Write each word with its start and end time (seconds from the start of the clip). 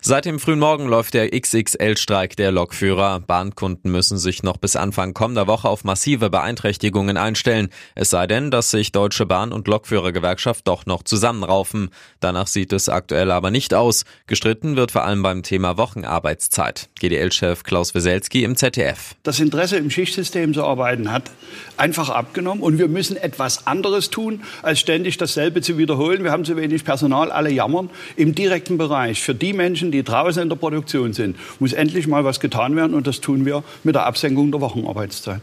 Seit 0.00 0.24
dem 0.24 0.38
frühen 0.38 0.58
Morgen 0.58 0.86
läuft 0.86 1.14
der 1.14 1.30
XXL-Streik 1.30 2.36
der 2.36 2.52
Lokführer. 2.52 3.20
Bahnkunden 3.20 3.90
müssen 3.90 4.18
sich 4.18 4.42
noch 4.42 4.56
bis 4.56 4.76
Anfang 4.76 5.14
kommender 5.14 5.46
Woche 5.46 5.68
auf 5.68 5.84
massive 5.84 6.30
Beeinträchtigungen 6.30 7.16
einstellen. 7.16 7.68
Es 7.94 8.10
sei 8.10 8.26
denn, 8.26 8.50
dass 8.50 8.70
sich 8.70 8.92
Deutsche 8.92 9.26
Bahn 9.26 9.52
und 9.52 9.68
Lokführergewerkschaft 9.68 10.66
doch 10.66 10.86
noch 10.86 11.02
zusammenraufen. 11.02 11.90
Danach 12.20 12.46
sieht 12.46 12.72
es 12.72 12.88
aktuell 12.88 13.30
aber 13.30 13.50
nicht 13.50 13.74
aus. 13.74 14.04
Gestritten 14.26 14.76
wird 14.76 14.92
vor 14.92 15.04
allem 15.04 15.22
beim 15.22 15.42
Thema 15.42 15.76
Wochenarbeitszeit. 15.76 16.88
GDL-Chef 16.98 17.62
Klaus 17.62 17.94
Weselski 17.94 18.44
im 18.44 18.56
ZDF. 18.56 19.14
Das 19.22 19.40
Interesse 19.40 19.76
im 19.76 19.90
Schichtsystem 19.90 20.54
zu 20.54 20.64
arbeiten 20.64 21.12
hat 21.12 21.30
einfach 21.76 22.10
abgenommen 22.10 22.62
und 22.62 22.78
wir 22.78 22.88
müssen 22.88 23.16
etwas 23.16 23.66
anderes 23.66 24.10
tun, 24.10 24.42
als 24.62 24.80
ständig 24.80 25.16
dasselbe 25.16 25.60
zu 25.60 25.78
wiederholen. 25.78 26.24
Wir 26.24 26.32
haben 26.32 26.44
zu 26.44 26.56
wenig 26.56 26.84
Personal, 26.84 27.30
alle 27.30 27.50
jammern. 27.50 27.90
Im 28.16 28.34
direkten 28.34 28.78
Bereich 28.78 29.22
für 29.22 29.34
die 29.34 29.52
Menschen, 29.58 29.92
die 29.92 30.02
draußen 30.02 30.42
in 30.42 30.48
der 30.48 30.56
Produktion 30.56 31.12
sind, 31.12 31.36
muss 31.58 31.74
endlich 31.74 32.06
mal 32.06 32.24
was 32.24 32.40
getan 32.40 32.74
werden 32.76 32.94
und 32.94 33.06
das 33.06 33.20
tun 33.20 33.44
wir 33.44 33.62
mit 33.84 33.94
der 33.94 34.06
Absenkung 34.06 34.50
der 34.50 34.62
Wochenarbeitszeit. 34.62 35.42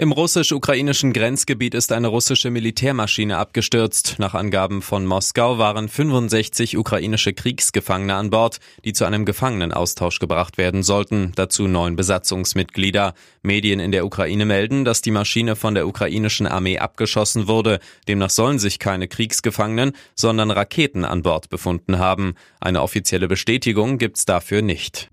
Im 0.00 0.12
russisch-ukrainischen 0.12 1.12
Grenzgebiet 1.12 1.74
ist 1.74 1.90
eine 1.90 2.06
russische 2.06 2.50
Militärmaschine 2.50 3.36
abgestürzt. 3.36 4.14
Nach 4.18 4.32
Angaben 4.32 4.80
von 4.80 5.04
Moskau 5.04 5.58
waren 5.58 5.88
65 5.88 6.78
ukrainische 6.78 7.32
Kriegsgefangene 7.32 8.14
an 8.14 8.30
Bord, 8.30 8.60
die 8.84 8.92
zu 8.92 9.06
einem 9.06 9.24
Gefangenenaustausch 9.24 10.20
gebracht 10.20 10.56
werden 10.56 10.84
sollten, 10.84 11.32
dazu 11.34 11.66
neun 11.66 11.96
Besatzungsmitglieder. 11.96 13.12
Medien 13.42 13.80
in 13.80 13.90
der 13.90 14.06
Ukraine 14.06 14.44
melden, 14.44 14.84
dass 14.84 15.02
die 15.02 15.10
Maschine 15.10 15.56
von 15.56 15.74
der 15.74 15.88
ukrainischen 15.88 16.46
Armee 16.46 16.78
abgeschossen 16.78 17.48
wurde. 17.48 17.80
Demnach 18.06 18.30
sollen 18.30 18.60
sich 18.60 18.78
keine 18.78 19.08
Kriegsgefangenen, 19.08 19.94
sondern 20.14 20.52
Raketen 20.52 21.04
an 21.04 21.22
Bord 21.22 21.48
befunden 21.48 21.98
haben. 21.98 22.36
Eine 22.60 22.82
offizielle 22.82 23.26
Bestätigung 23.26 23.98
gibt's 23.98 24.24
dafür 24.24 24.62
nicht. 24.62 25.10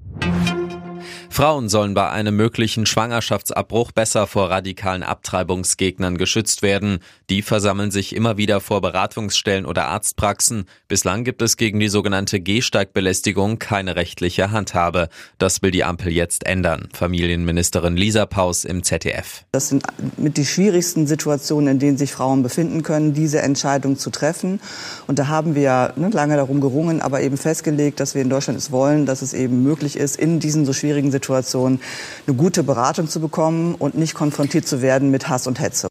Frauen 1.29 1.69
sollen 1.69 1.93
bei 1.93 2.09
einem 2.09 2.35
möglichen 2.35 2.85
Schwangerschaftsabbruch 2.85 3.91
besser 3.91 4.27
vor 4.27 4.49
radikalen 4.49 5.03
Abtreibungsgegnern 5.03 6.17
geschützt 6.17 6.61
werden. 6.61 6.99
Die 7.29 7.41
versammeln 7.41 7.91
sich 7.91 8.15
immer 8.15 8.37
wieder 8.37 8.61
vor 8.61 8.81
Beratungsstellen 8.81 9.65
oder 9.65 9.87
Arztpraxen. 9.87 10.65
Bislang 10.87 11.23
gibt 11.23 11.41
es 11.41 11.57
gegen 11.57 11.79
die 11.79 11.87
sogenannte 11.87 12.39
Gehsteigbelästigung 12.39 13.59
keine 13.59 13.95
rechtliche 13.95 14.51
Handhabe. 14.51 15.09
Das 15.37 15.61
will 15.61 15.71
die 15.71 15.83
Ampel 15.83 16.11
jetzt 16.11 16.45
ändern. 16.45 16.89
Familienministerin 16.93 17.97
Lisa 17.97 18.25
Paus 18.25 18.63
im 18.63 18.83
ZDF. 18.83 19.43
Das 19.51 19.69
sind 19.69 19.83
mit 20.17 20.37
die 20.37 20.45
schwierigsten 20.45 21.07
Situationen, 21.07 21.67
in 21.69 21.79
denen 21.79 21.97
sich 21.97 22.11
Frauen 22.11 22.43
befinden 22.43 22.83
können, 22.83 23.13
diese 23.13 23.41
Entscheidung 23.41 23.97
zu 23.97 24.09
treffen. 24.09 24.59
Und 25.07 25.19
da 25.19 25.27
haben 25.27 25.55
wir 25.55 25.93
ne, 25.95 26.09
lange 26.09 26.35
darum 26.35 26.61
gerungen, 26.61 27.01
aber 27.01 27.21
eben 27.21 27.37
festgelegt, 27.37 27.99
dass 27.99 28.15
wir 28.15 28.21
in 28.21 28.29
Deutschland 28.29 28.57
es 28.57 28.71
wollen, 28.71 29.05
dass 29.05 29.21
es 29.21 29.33
eben 29.33 29.63
möglich 29.63 29.97
ist, 29.97 30.17
in 30.17 30.39
diesen 30.39 30.65
so 30.65 30.73
schwierigen 30.73 31.11
Situationen 31.15 31.55
Situation 31.55 31.79
eine 32.27 32.35
gute 32.35 32.63
Beratung 32.63 33.07
zu 33.07 33.19
bekommen 33.19 33.75
und 33.75 33.95
nicht 33.95 34.13
konfrontiert 34.13 34.67
zu 34.67 34.81
werden 34.81 35.11
mit 35.11 35.29
Hass 35.29 35.47
und 35.47 35.59
Hetze. 35.59 35.87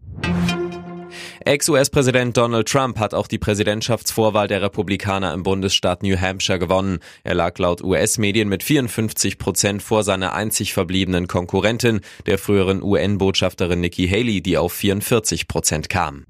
Ex-US-Präsident 1.47 2.39
Donald 2.39 2.67
Trump 2.69 2.99
hat 2.99 3.13
auch 3.13 3.27
die 3.27 3.37
Präsidentschaftsvorwahl 3.39 4.49
der 4.49 4.63
Republikaner 4.63 5.35
im 5.35 5.43
Bundesstaat 5.43 6.03
New 6.03 6.19
Hampshire 6.19 6.59
gewonnen. 6.59 7.01
Er 7.23 7.35
lag 7.35 7.59
laut 7.59 7.85
US-Medien 7.85 8.49
mit 8.49 8.63
54 8.63 9.37
Prozent 9.37 9.83
vor 9.83 10.05
seiner 10.05 10.33
einzig 10.33 10.73
verbliebenen 10.73 11.29
Konkurrentin, 11.29 12.01
der 12.25 12.39
früheren 12.39 12.83
UN-Botschafterin 12.83 13.81
Nikki 13.81 14.09
Haley, 14.09 14.41
die 14.41 14.57
auf 14.57 14.73
44 14.73 15.47
Prozent 15.47 15.91
kam. 15.91 16.25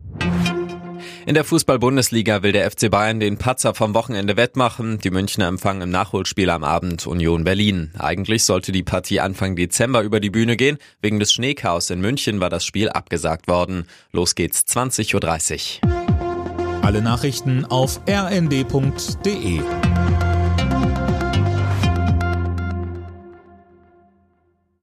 In 1.26 1.32
der 1.32 1.44
Fußball-Bundesliga 1.44 2.42
will 2.42 2.52
der 2.52 2.70
FC 2.70 2.90
Bayern 2.90 3.18
den 3.18 3.38
Patzer 3.38 3.74
vom 3.74 3.94
Wochenende 3.94 4.36
wettmachen. 4.36 4.98
Die 4.98 5.10
Münchner 5.10 5.46
empfangen 5.46 5.80
im 5.80 5.90
Nachholspiel 5.90 6.50
am 6.50 6.64
Abend 6.64 7.06
Union 7.06 7.44
Berlin. 7.44 7.92
Eigentlich 7.98 8.44
sollte 8.44 8.72
die 8.72 8.82
Partie 8.82 9.20
Anfang 9.20 9.56
Dezember 9.56 10.02
über 10.02 10.20
die 10.20 10.28
Bühne 10.28 10.56
gehen. 10.56 10.76
Wegen 11.00 11.20
des 11.20 11.32
Schneechaos 11.32 11.88
in 11.88 12.02
München 12.02 12.40
war 12.40 12.50
das 12.50 12.66
Spiel 12.66 12.90
abgesagt 12.90 13.48
worden. 13.48 13.86
Los 14.12 14.34
geht's 14.34 14.66
20.30 14.68 15.82
Uhr. 15.82 16.84
Alle 16.84 17.00
Nachrichten 17.00 17.64
auf 17.64 18.00
rnd.de 18.06 19.60